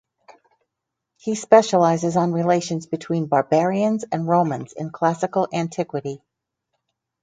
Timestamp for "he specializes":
1.17-2.17